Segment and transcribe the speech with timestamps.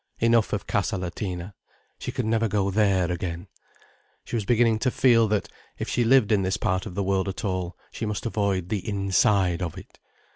[0.17, 1.53] Enough of Casa Latina.
[1.99, 3.45] She would never go there again.
[4.23, 7.27] She was beginning to feel that, if she lived in this part of the world
[7.29, 9.99] at all, she must avoid the inside of it.